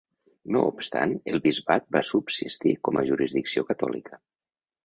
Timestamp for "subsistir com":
2.13-3.01